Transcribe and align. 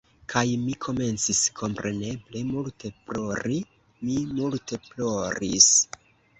Kaj 0.33 0.41
mi 0.61 0.71
komencis 0.85 1.41
kompreneble 1.59 2.43
multe 2.49 2.93
plori. 3.11 3.61
Mi 4.09 4.19
multe 4.41 4.83
ploris. 4.91 5.73